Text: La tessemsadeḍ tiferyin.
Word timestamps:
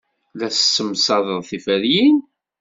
La 0.39 0.47
tessemsadeḍ 0.53 1.39
tiferyin. 1.49 2.17